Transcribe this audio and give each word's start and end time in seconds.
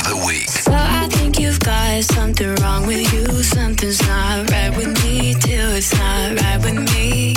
of 0.00 0.06
the 0.10 0.16
week. 0.26 0.48
So 0.48 0.72
I 0.74 1.06
think 1.08 1.38
you've 1.40 1.60
got 1.60 2.02
something 2.04 2.54
wrong 2.56 2.86
with 2.86 3.12
you. 3.12 3.24
Something's 3.42 4.00
not 4.06 4.50
right 4.50 4.76
with 4.76 4.90
me 5.02 5.34
till 5.34 5.70
it's 5.72 5.92
not 5.98 6.40
right 6.40 6.60
with 6.64 6.78
me. 6.92 7.34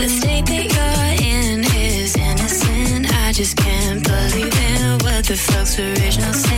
The 0.00 0.08
state 0.08 0.46
that 0.46 0.66
you're 0.74 1.10
in 1.34 1.64
is 1.64 2.16
innocent. 2.16 3.12
I 3.24 3.32
just 3.32 3.56
can't 3.56 4.02
believe 4.04 4.56
in 4.72 4.90
what 5.04 5.24
the 5.30 5.36
fuck's 5.36 5.78
original. 5.78 6.49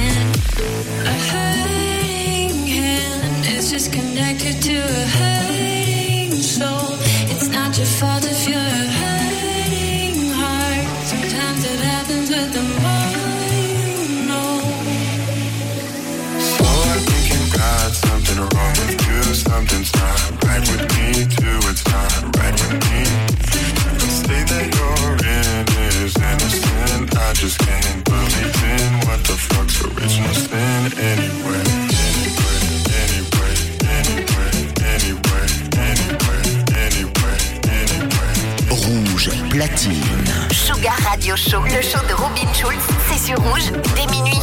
Radio 40.90 41.36
Show. 41.36 41.60
Le 41.62 41.80
show 41.80 42.00
de 42.08 42.14
Robin 42.14 42.52
Schulz, 42.52 42.82
c'est 43.08 43.18
sur 43.18 43.38
rouge 43.38 43.70
dès 43.94 44.06
minuit. 44.10 44.38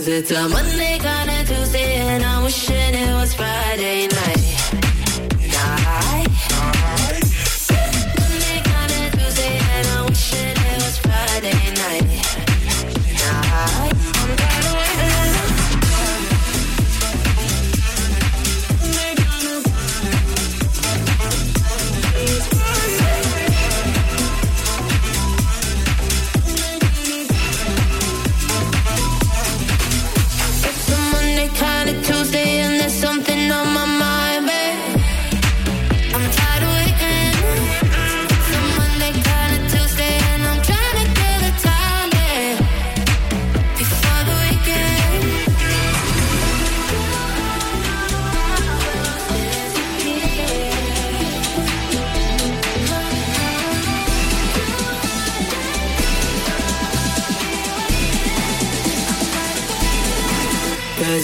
Cause 0.00 0.08
it's 0.08 0.30
a 0.30 0.48
Monday, 0.48 0.96
kinda 0.98 1.44
Tuesday, 1.46 1.96
and 1.96 2.24
I'm 2.24 2.44
wishing 2.44 2.74
it 2.74 3.12
was 3.20 3.34
Friday 3.34 4.06
night. 4.06 4.59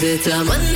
it, 0.09 0.29
i 0.29 0.76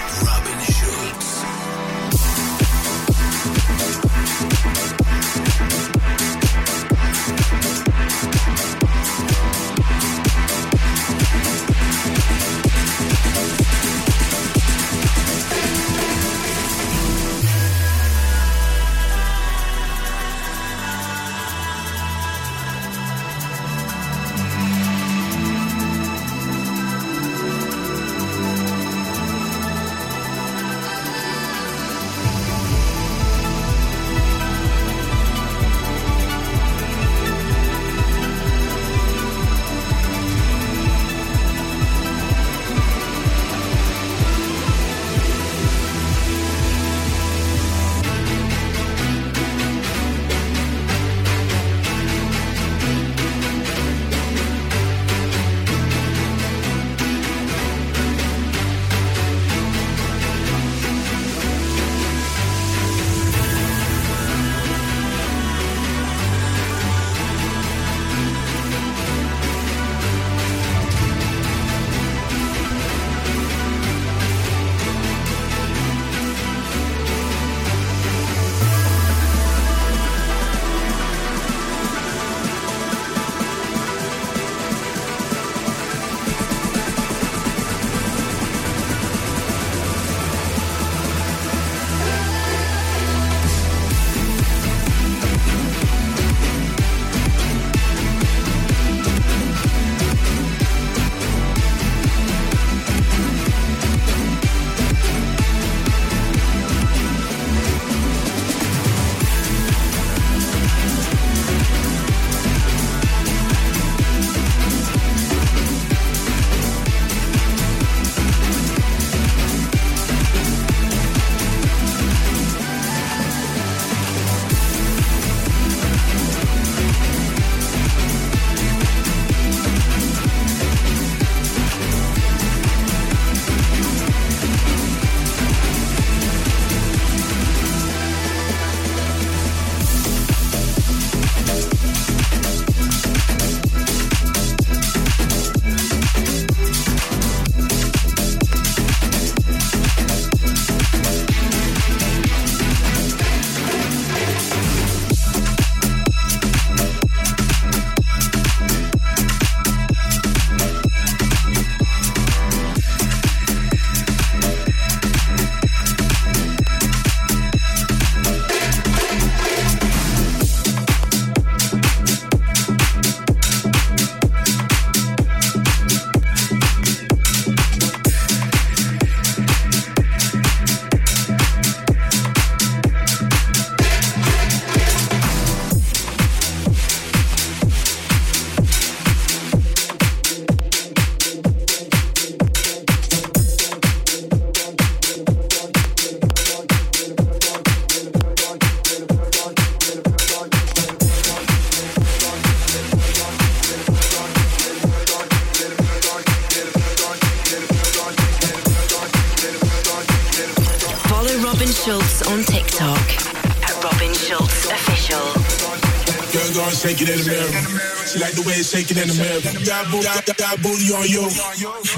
in 217.09 217.17
the 217.17 217.25
mirror. 217.25 218.05
She 218.07 218.19
like 218.19 218.33
the 218.35 218.41
way 218.45 218.53
it's 218.61 218.69
shaking 218.69 218.97
in 218.97 219.07
the 219.09 219.17
mirror. 219.17 219.41
Got 219.65 219.89
booty, 219.89 220.05
got, 220.05 220.25
got 220.37 220.61
booty 220.61 220.93
on 220.93 221.07
you. 221.09 221.25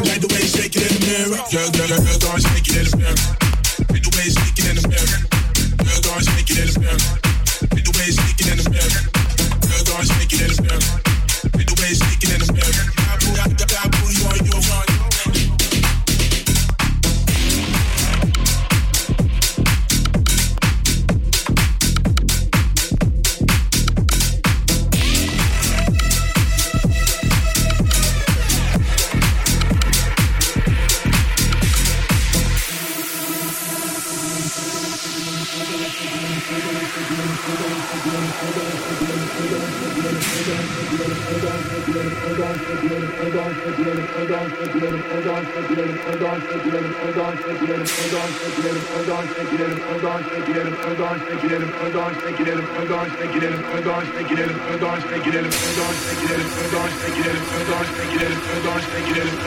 Like 0.08 0.22
the 0.24 0.30
way 0.32 0.40
it's 0.40 0.56
shaking 0.56 0.84
in 0.84 0.92
the 0.96 1.02
mirror. 1.04 1.38
Girl, 1.52 1.70
girl, 1.76 1.88
girl, 1.88 2.20
girl, 2.24 2.38
shake 2.40 2.68
it 2.70 2.78
in 2.80 2.86
the 2.88 2.98
mirror. 2.98 3.32
Like 3.92 4.04
the 4.04 4.12
way 4.16 4.24
it's 4.28 4.36
shaking 4.40 4.66
in 4.72 4.76
the 4.80 4.88
mirror. 4.88 5.13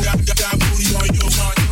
Got, 0.00 0.26
got, 0.26 0.36
got 0.38 0.52
booty 0.58 0.94
on 0.94 1.14
your 1.14 1.24
mind. 1.36 1.71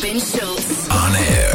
Robin 0.00 0.20
Schulz. 0.20 0.88
On 0.90 1.14
air. 1.16 1.48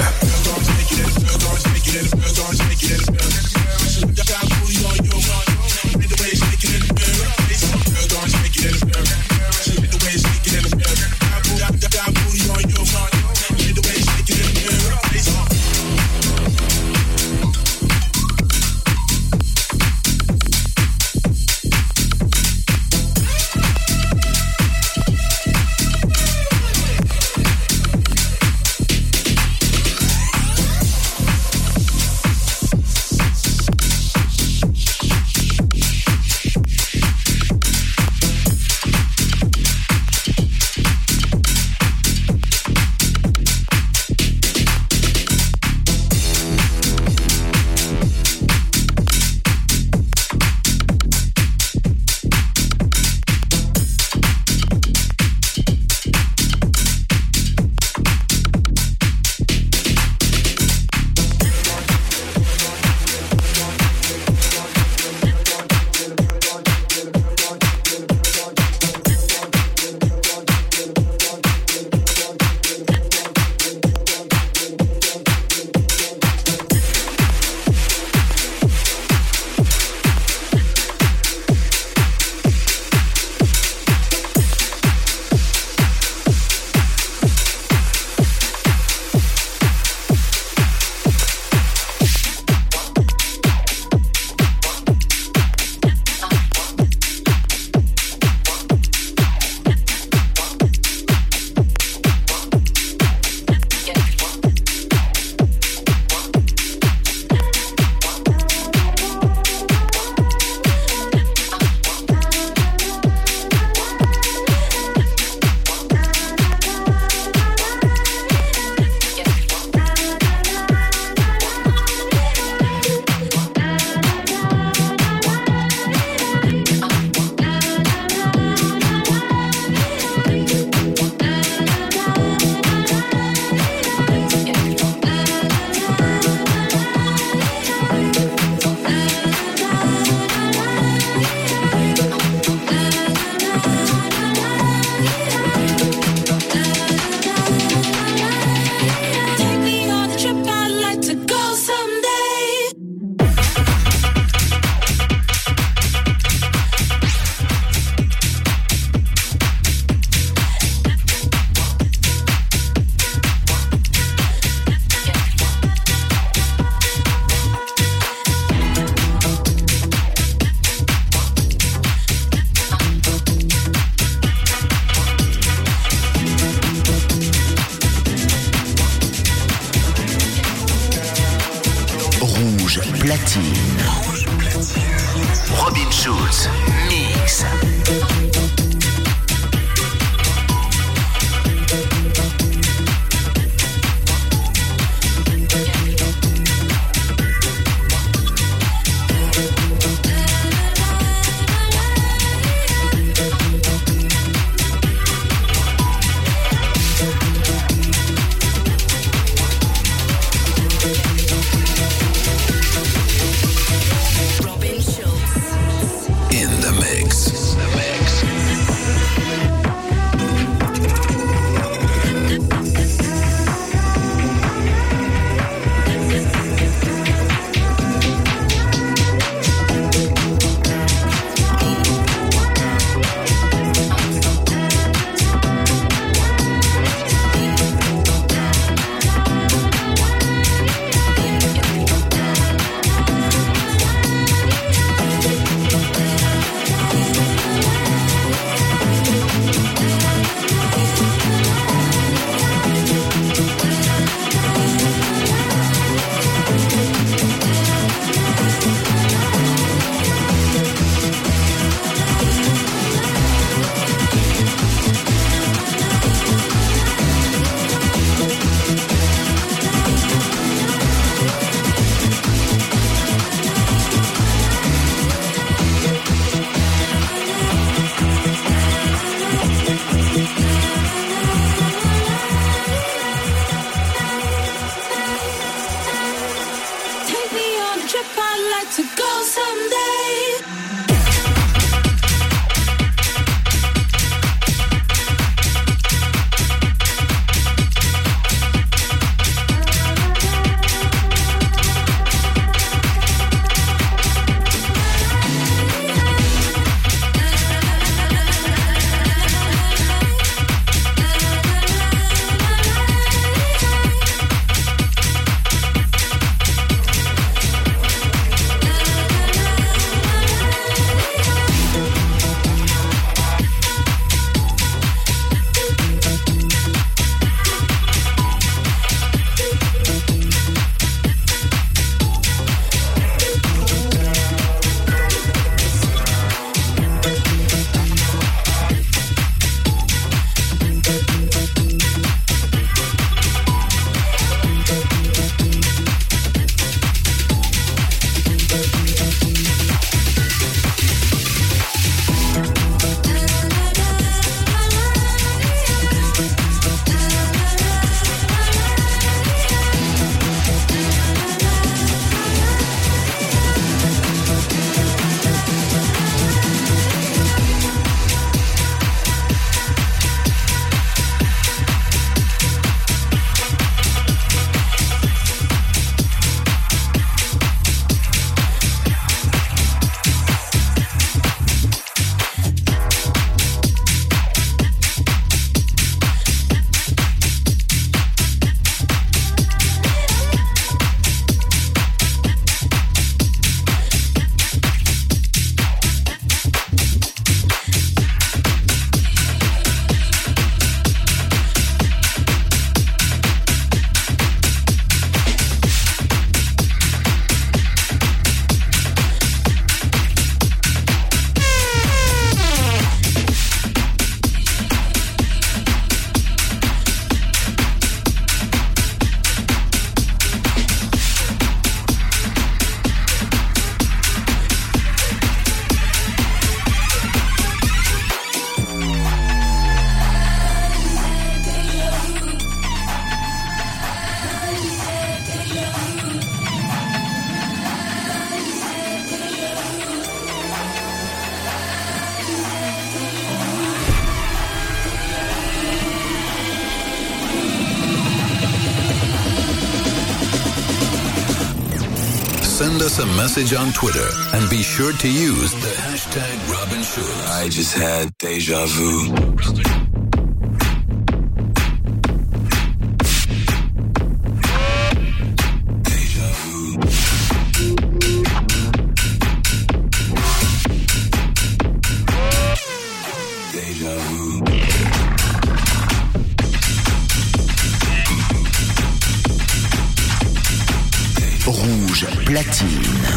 send 452.64 452.82
us 452.82 452.98
a 453.00 453.06
message 453.22 453.52
on 453.54 453.74
Twitter 453.74 454.08
and 454.34 454.50
be 454.50 454.64
sure 454.64 454.94
to 454.94 455.10
use 455.12 455.52
the 455.52 455.74
hashtag 455.88 456.38
Robin 456.50 456.82
Schulz. 456.82 457.26
I 457.28 457.50
just 457.50 457.74
had 457.74 458.08
deja 458.20 458.66
vu. 458.68 459.82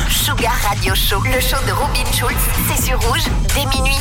Sugar 0.09 0.55
Radio 0.65 0.95
Show, 0.95 1.21
le 1.25 1.39
show 1.41 1.59
de 1.67 1.73
Robin 1.73 2.05
Schultz. 2.11 2.41
c'est 2.75 2.83
sur 2.87 2.99
rouge 3.03 3.25
dès 3.55 3.67
minuit. 3.67 4.01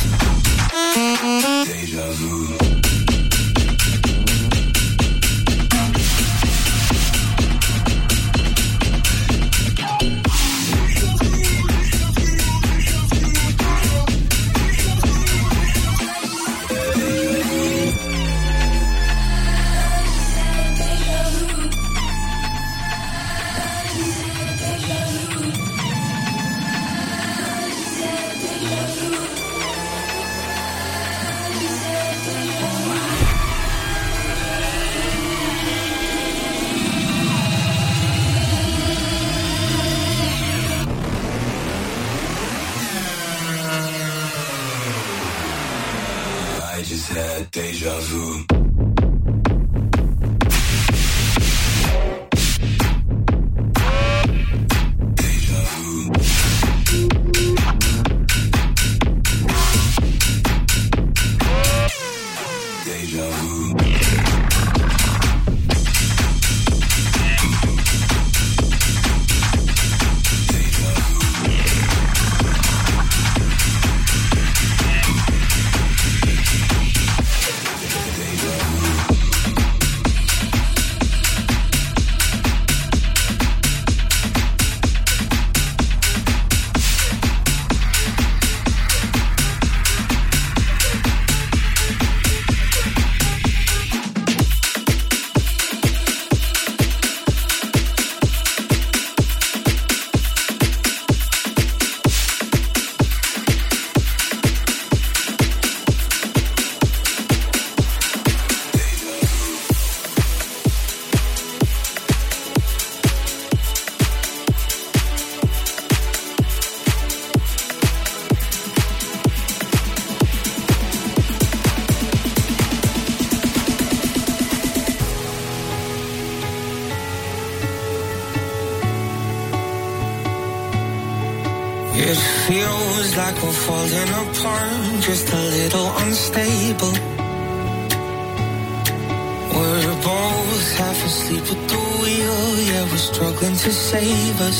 to 143.66 143.72
save 143.72 144.40
us. 144.42 144.58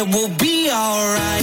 we 0.08 0.12
will 0.14 0.30
be 0.38 0.70
alright. 0.72 1.43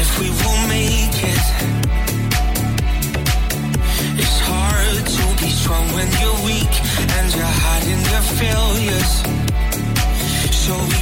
if 0.00 0.20
we 0.20 0.28
won't 0.40 0.64
make 0.76 1.16
it. 1.32 1.44
It's 4.22 4.40
hard 4.50 4.96
to 5.16 5.24
be 5.44 5.50
strong 5.60 5.84
when 5.96 6.08
you're 6.20 6.40
weak 6.50 6.74
and 7.16 7.26
you're 7.34 7.54
hiding 7.66 8.02
your 8.12 8.24
failures. 8.40 9.12
So 10.62 10.97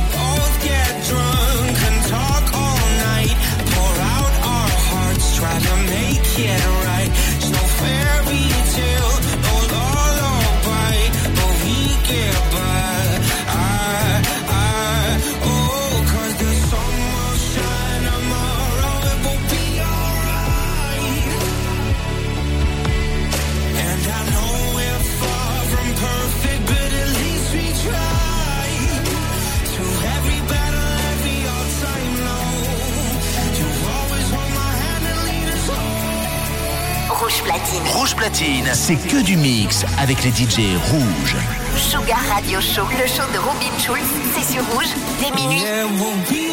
Platine. 38.15 38.69
C'est 38.73 38.97
que 38.97 39.23
du 39.23 39.37
mix 39.37 39.85
avec 39.99 40.23
les 40.23 40.31
DJ 40.31 40.77
rouges. 40.91 41.37
Sugar 41.77 42.21
Radio 42.33 42.61
Show, 42.61 42.83
le 42.93 43.07
show 43.07 43.23
de 43.33 43.39
Robin 43.39 43.77
Schulz, 43.85 44.07
c'est 44.37 44.53
sur 44.53 44.63
Rouge, 44.75 44.91
des 45.21 45.35
minuit. 45.35 46.46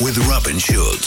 with 0.00 0.16
Robin 0.28 0.58
Schulz. 0.58 0.97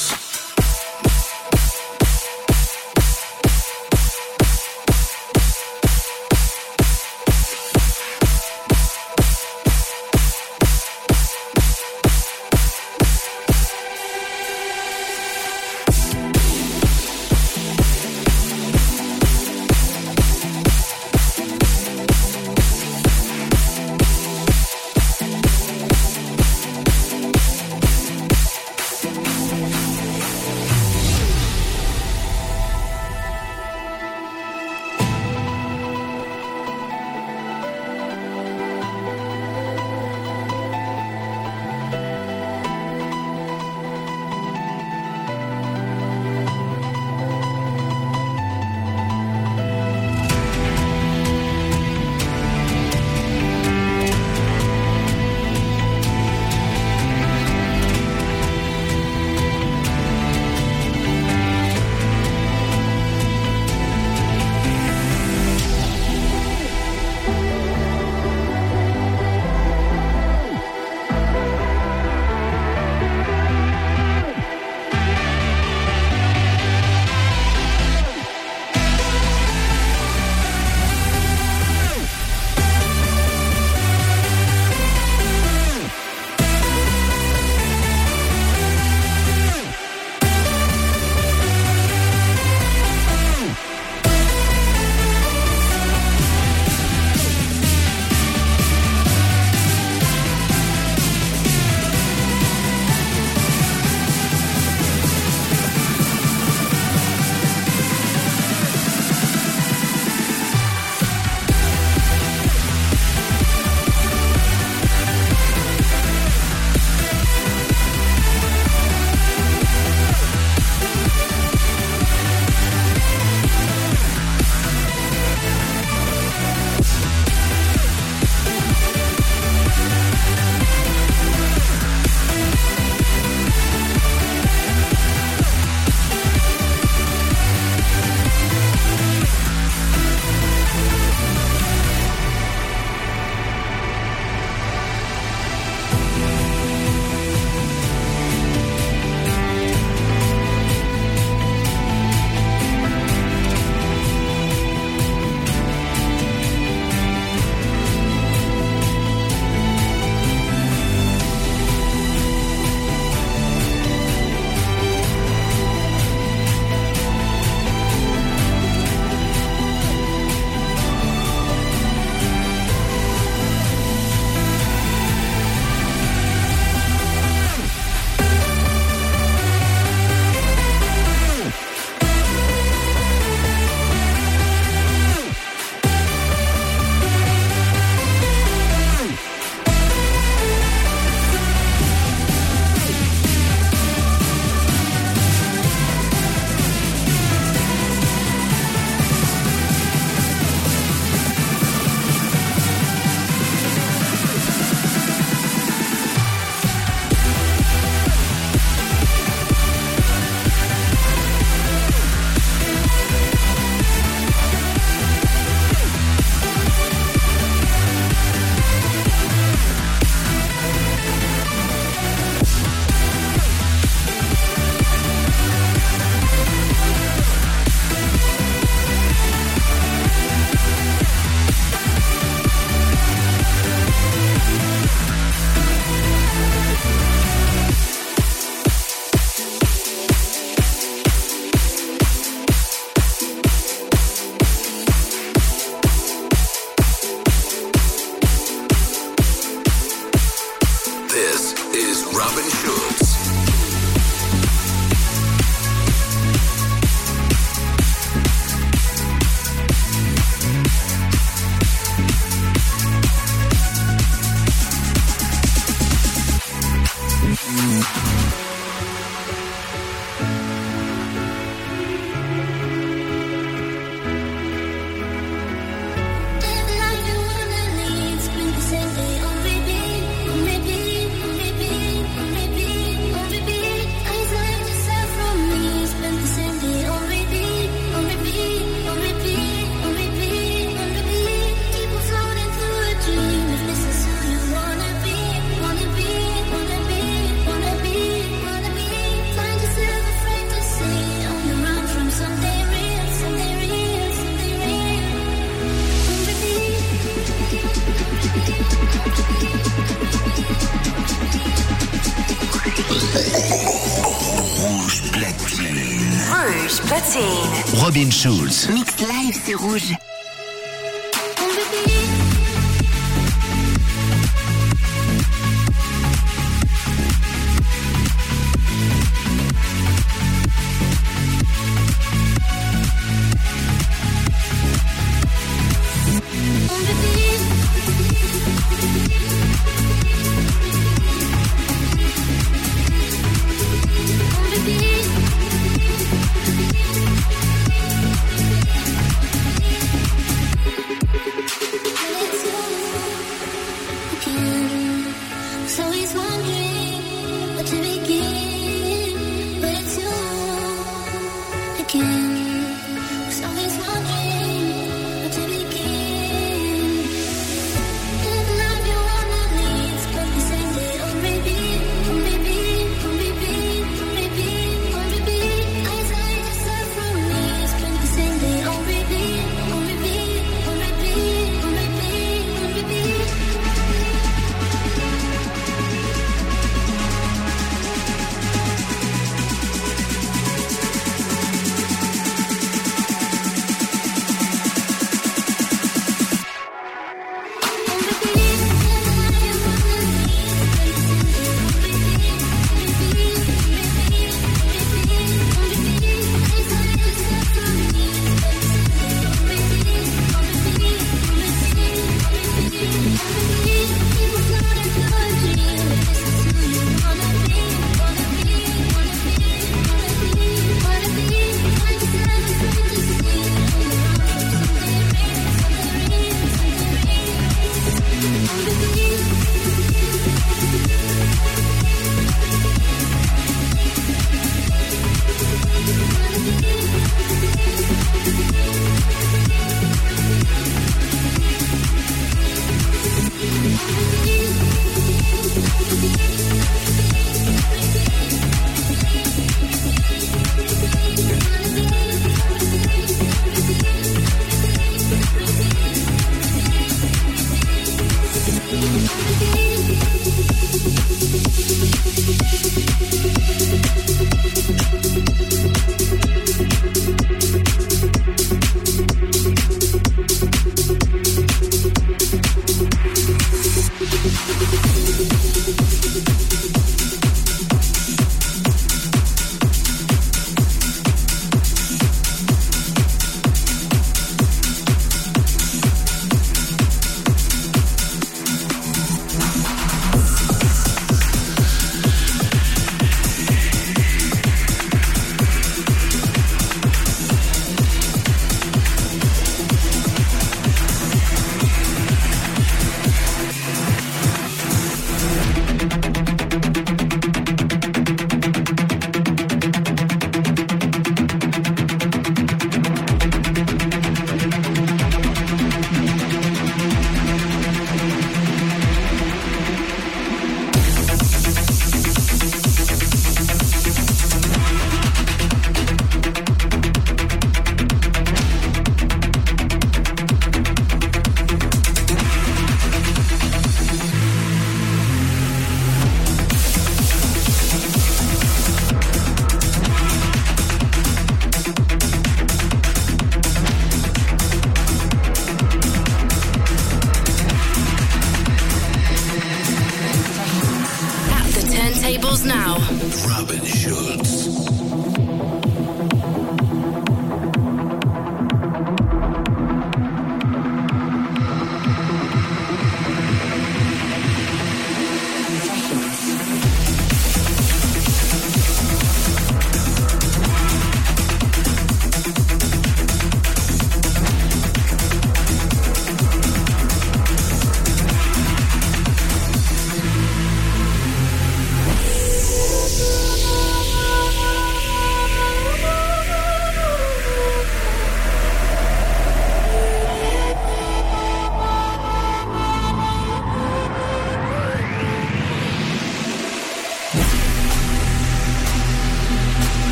Mixed 318.24 318.68
Life, 318.70 319.00
Live, 319.08 319.42
c'est 319.46 319.56
rouge. 319.56 319.94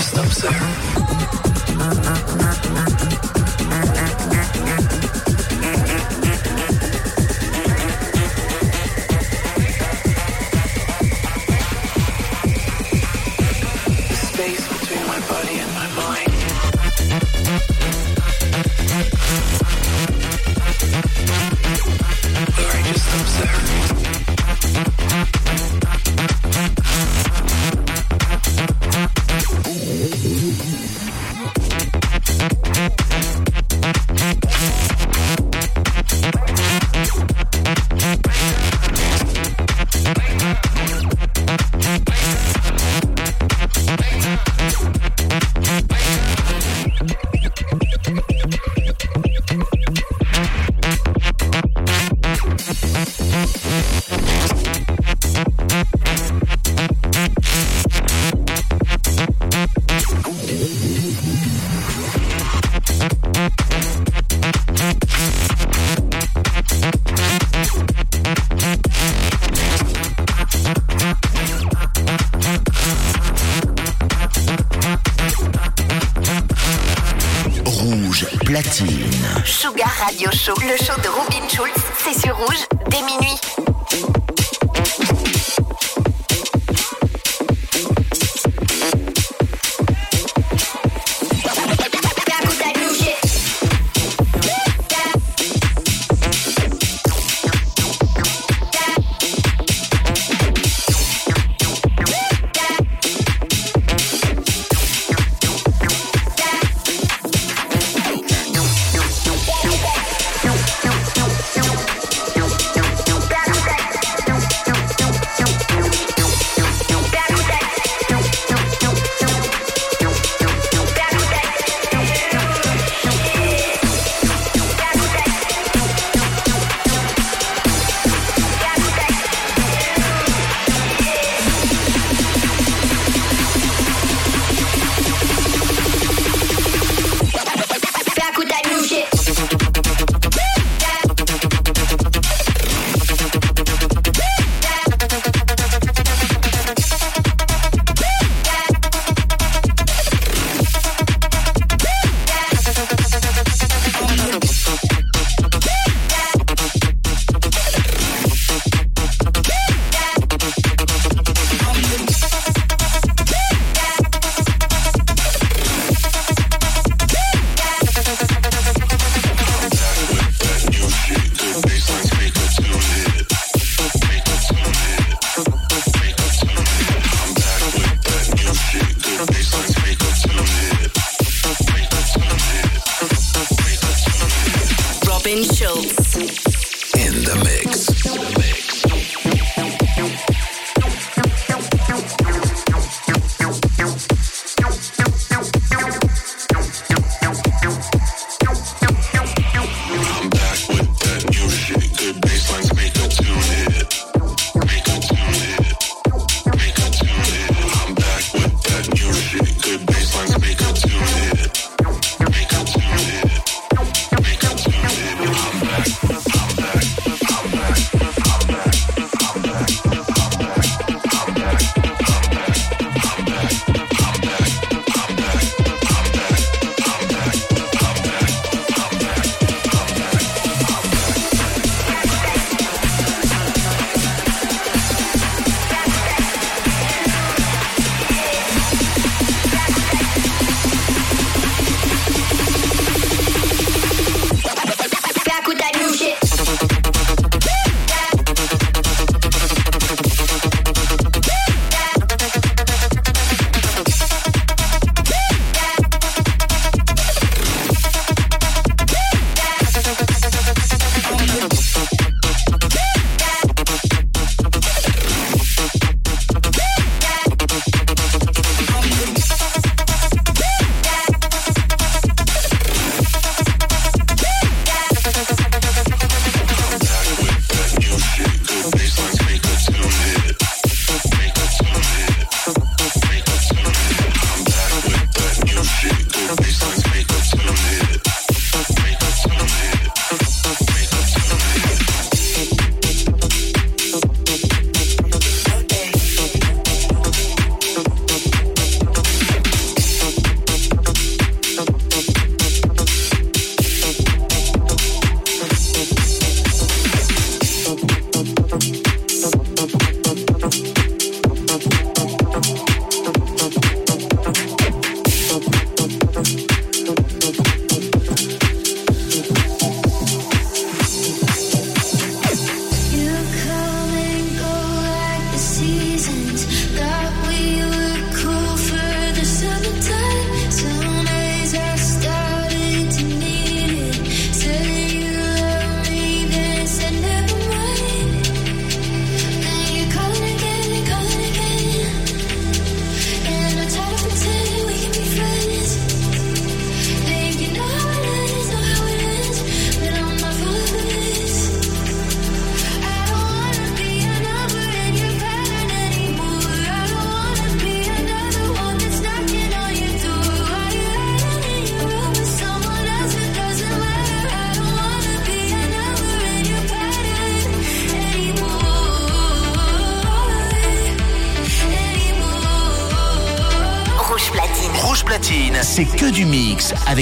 just 0.02 0.18
observe. 0.18 0.70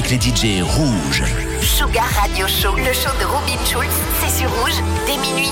les 0.09 0.15
DJ 0.17 0.61
rouges. 0.63 1.23
Sugar 1.61 2.05
Radio 2.19 2.47
Show, 2.47 2.75
le 2.77 2.91
show 2.93 3.11
de 3.19 3.25
Robin 3.25 3.63
Schulz, 3.65 3.85
c'est 4.19 4.39
sur 4.39 4.49
rouge 4.61 4.81
dès 5.05 5.17
minuit. 5.17 5.51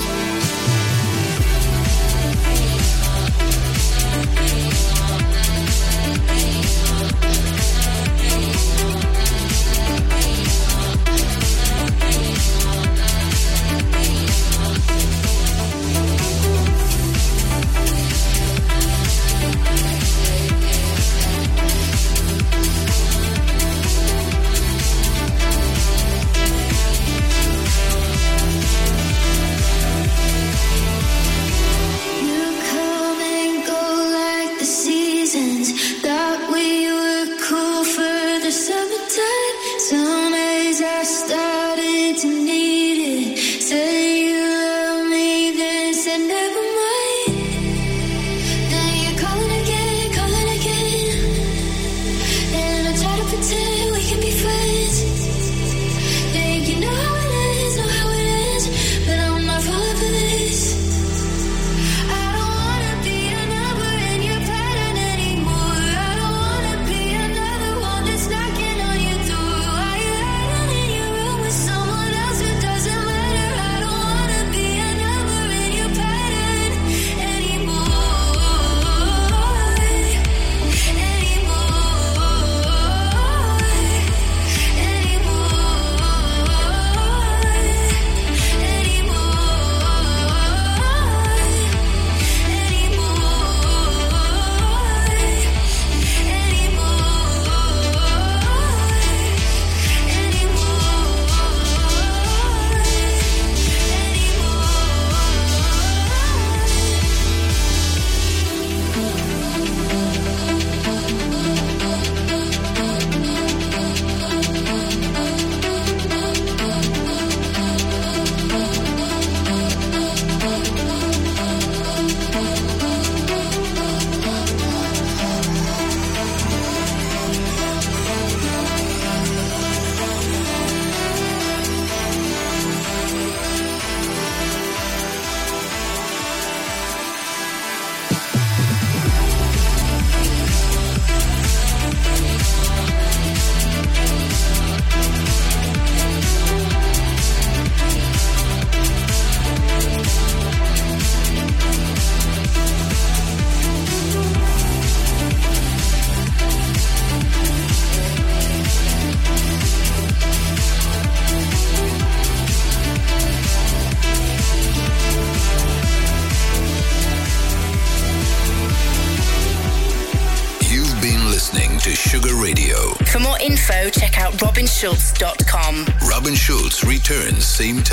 same 177.60 177.87